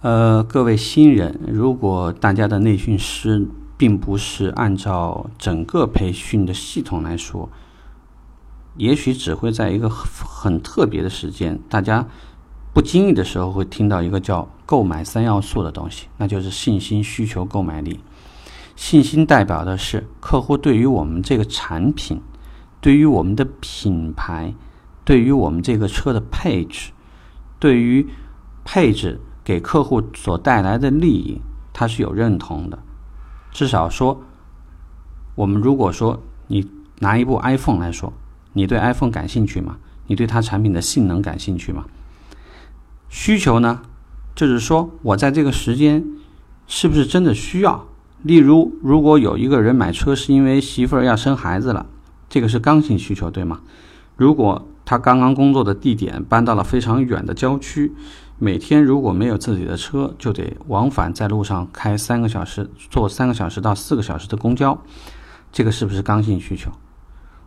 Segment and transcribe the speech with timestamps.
[0.00, 3.44] 呃，各位新人，如果大家的内训师
[3.76, 7.50] 并不是按照整个培训的系统来说，
[8.76, 12.06] 也许只会在一个很特别的时间，大家
[12.72, 17.98] 不经意的时候会听到一个叫“购买三要素”的东西，那就是信心、需求、购买力。
[18.76, 22.20] 信心代表的是客户对于我们这个产品、
[22.80, 24.54] 对于我们的品牌、
[25.04, 26.92] 对于我们这个车的配置、
[27.58, 28.06] 对于
[28.64, 31.40] 配置给客户所带来的利益，
[31.72, 32.78] 他是有认同的。
[33.50, 34.22] 至少说，
[35.36, 38.12] 我们如果说你拿一部 iPhone 来说，
[38.52, 39.78] 你对 iPhone 感兴趣吗？
[40.06, 41.86] 你对它产品的性能感兴趣吗？
[43.08, 43.80] 需求呢，
[44.34, 46.04] 就是说我在这个时间
[46.66, 47.86] 是不是真的需要？
[48.20, 51.86] 例如，如果有一个人买车是因为媳妇儿要生孩子了，
[52.28, 53.62] 这个是刚性需求，对吗？
[54.14, 57.92] 如果他刚刚工作的地点搬到了非常远的郊区，
[58.38, 64.82] 每天如果没有自己的车，就得往返在路上开三个小时，坐三个小时到四个小时的公交，
[65.52, 66.70] 这个是不是刚性需求？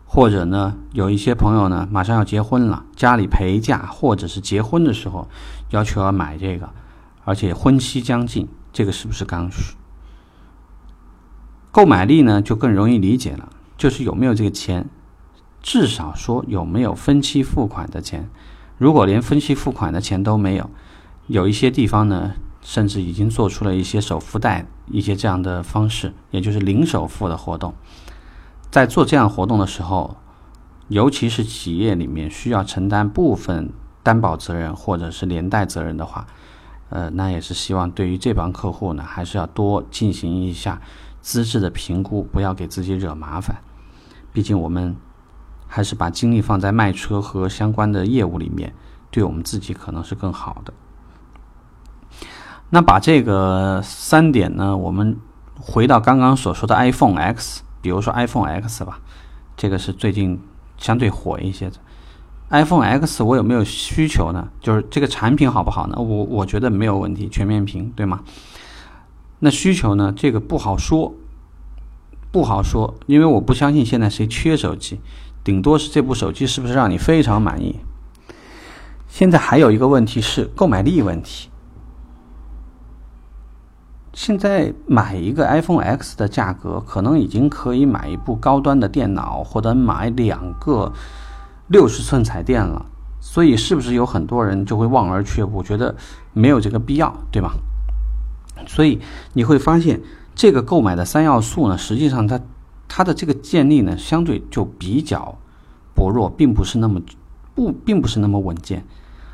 [0.06, 5.26] 或者呢，有一些朋友呢，马上要结婚了，家里陪嫁，或者是结婚的时候
[5.70, 6.70] 要求要买这个，
[7.24, 9.74] 而且婚期将近，这个是不是刚需？
[11.72, 14.88] 购买力呢就更容易理解了，就是有没有这个钱，
[15.62, 18.28] 至少说有没有分期付款的钱。
[18.78, 20.68] 如果连分期付款的钱都没有，
[21.28, 27.72] 有一些地方呢，甚至已经做出了一些首付贷一些这样的方式，也就是零首付的活动。
[28.70, 30.16] 在做这样活动的时候，
[30.88, 33.70] 尤其是企业里面需要承担部分
[34.02, 36.26] 担保责任或者是连带责任的话，
[36.88, 40.80] 呃，那也是希望对于这帮客户呢，还是要多进行一下。
[41.20, 43.58] 资质的评估，不要给自己惹麻烦。
[44.32, 44.96] 毕竟我们
[45.74, 48.74] 还是把精力放在卖车和相关的业务里面，
[49.10, 50.74] 对我们自己可能是更好的。
[52.68, 55.16] 那把这个三点呢，我们
[55.58, 59.00] 回到刚刚所说的 iPhone X，比如说 iPhone X 吧，
[59.56, 60.38] 这个是最近
[60.76, 61.76] 相对火一些的。
[62.50, 64.50] iPhone X 我有没有需求呢？
[64.60, 65.96] 就是这个产品好不好呢？
[65.96, 68.20] 我我觉得没有问题，全面屏，对吗？
[69.38, 70.12] 那需求呢？
[70.14, 71.14] 这个不好说，
[72.30, 75.00] 不好说，因为我不相信现在谁缺手机，
[75.44, 77.80] 顶多是这部手机是不是让你非常满意。
[79.08, 81.48] 现在还有一个问题是购买力问题。
[84.14, 90.92] 现在买一个 iPhone X 的价格，可能已经可以买一部高端的电脑，或者买两个
[91.68, 92.86] 六十寸彩电了。
[93.20, 95.94] 所以，是不是有很多人就会望而却步，觉得
[96.32, 97.52] 没有这个必要，对吗？
[98.66, 99.00] 所以
[99.32, 100.00] 你会发现，
[100.34, 102.40] 这个购买的三要素呢，实际上它
[102.94, 105.38] 它的这个建立呢，相对就比较
[105.94, 107.00] 薄弱，并不是那么
[107.54, 108.84] 不，并不是那么稳健。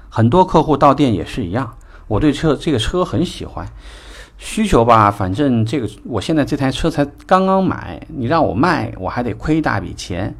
[0.09, 1.75] 很多客户到店也是一样，
[2.07, 3.67] 我对车这个车很喜欢，
[4.37, 10.37] 需求吧，反正这个我现在这台车才刚刚买，你让我卖，我还得亏一大笔钱，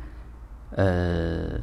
[0.77, 1.59] 呃。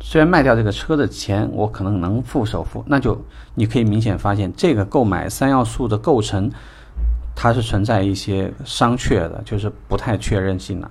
[0.00, 3.20] 虽然卖掉这个车的钱，我可能能付首付，那就
[3.56, 6.48] 你可以明显发现，这个购买三要素的构成，
[7.40, 10.90] 它是存在一些商榷的，就是不太确认性的。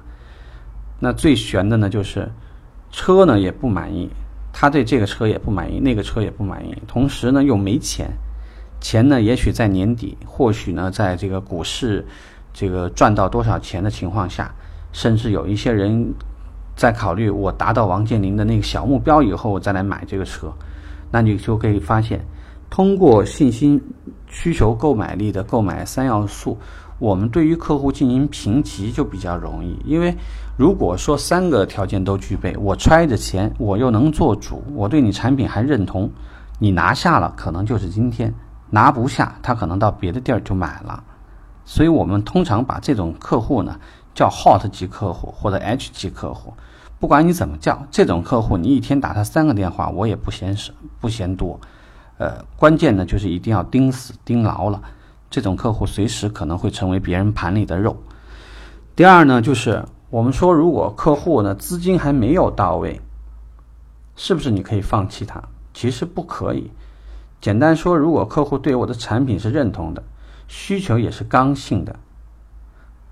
[0.98, 2.26] 那最悬的呢，就是
[2.90, 4.10] 车呢也不满意，
[4.54, 8.10] 他对这个车也不满意，那个车也不满意，同时呢又没钱，
[8.80, 12.06] 钱呢也许在年底，或许呢在这个股市
[12.54, 14.50] 这个赚到多少钱的情况下，
[14.94, 16.08] 甚至有一些人。
[16.78, 20.54] 在考虑我达到王健林的那个小目标以后，我再来买这个车，
[21.10, 22.24] 那你就可以发现，
[22.70, 23.82] 通过信心、
[24.40, 26.60] 需求、购买力的购买三要素，
[27.00, 29.76] 我们对于客户进行评级就比较容易。
[29.84, 30.16] 因为
[30.56, 36.12] 如果说三个条件都具备，我揣着钱，我又能做主，我对你产品还认同，
[36.60, 38.32] 你拿下了可能就是今天，
[38.70, 41.04] 拿不下他可能到别的地儿就买了。
[41.66, 43.80] 所以我们通常把这种客户呢。
[44.18, 46.52] 叫 Hot 级客户或者 H 级客户，
[47.00, 51.60] 不管你怎么叫，这种客户你一天打他三个电话，我也不嫌少，不嫌多。
[52.18, 54.82] 呃，关键呢就是一定要盯死盯牢了，
[55.30, 57.96] 这种客户随时可能会成为别人盘里的肉。
[58.96, 63.00] 第二呢，就是我们说，如果客户呢资金还没有到位，
[64.16, 65.44] 是不是你可以放弃他？
[65.74, 66.72] 其实不可以。
[67.40, 70.02] 简单说，如果客户对我的产品是认同的，
[70.48, 71.96] 需求也是刚性的。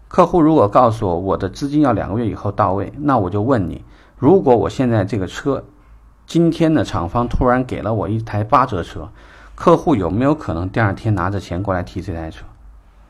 [0.07, 3.83] 客户如果告诉我我的资金要两个月以后到位，那我就问你：
[4.17, 5.63] 如果我现在这个车，
[6.25, 9.09] 今天的厂方突然给了我一台八折车，
[9.53, 12.45] 客户有没有可能第二天拿着钱过来提这台车？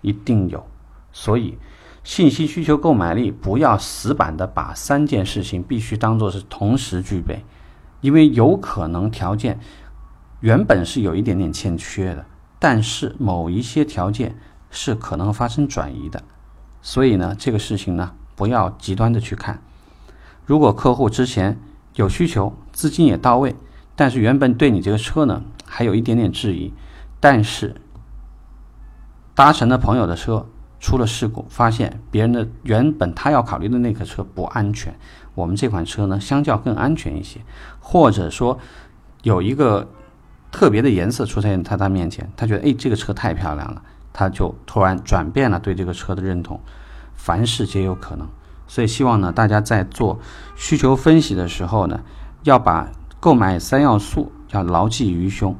[0.01, 0.65] 一定有。
[1.11, 1.57] 所以，
[2.03, 7.43] 信息需求购买力不要死板的把三件事情必须当做是同时具备，
[8.01, 9.59] 因为有可能条件
[10.41, 12.25] 原本是有一点点欠缺的，
[12.59, 14.37] 但是某一些条件
[14.69, 16.21] 是可能发生转移的，
[16.81, 19.61] 所以呢，这个事情呢不要极端的去看。
[20.45, 21.57] 如果客户之前
[21.95, 23.55] 有需求，资金也到位，
[23.95, 26.71] 但是原本对你这个车呢还有一点点质疑，
[27.19, 27.81] 但是
[29.33, 30.45] 搭乘的朋友的车
[30.79, 34.93] 出了事故，发现别人的原本他要考虑的那个车不安全，
[35.33, 37.39] 我们这款车呢相较更安全一些，
[37.79, 38.59] 或者说
[39.23, 39.87] 有一个。
[40.51, 43.81] 特别的颜色出现在他面前，他觉得哎，这个车太漂亮了，
[44.13, 46.57] 他就突然转变了对这个车的认同。
[47.13, 48.25] 凡事皆有可能，
[48.65, 50.17] 所以希望呢，大家在做
[50.55, 51.99] 需求分析的时候呢，
[52.45, 52.89] 要把
[53.19, 55.53] 购买三要素要牢记于胸。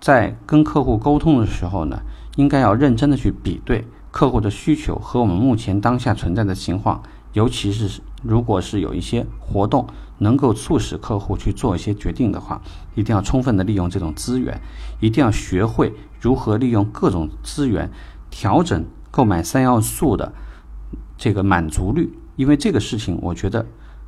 [0.00, 2.00] 在跟客户沟通的时候呢，
[2.36, 7.02] 应该要认真的去比对客户的需求和我们目前当下存在的情况，
[7.32, 9.86] 尤其是如果是有一些活动。
[10.20, 12.60] 能够促使客户去做一些决定的话，
[12.96, 14.60] 一定要充分的利用这种资源，
[14.98, 17.88] 一定要学会如何利用各种资源
[18.28, 20.32] 调整购买三要素的
[21.16, 22.18] 这个满足率。
[22.34, 23.64] 因为这个事情，我觉得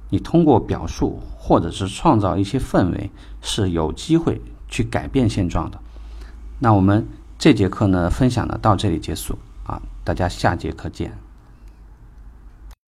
[0.09, 3.11] 你通过表述或者是创造一些氛围
[3.43, 5.81] 是有机会去改变现状的。
[6.61, 7.05] 那我们
[7.41, 9.37] 这节课呢，分享呢到这里结束
[9.67, 11.19] 啊，大家下节课见。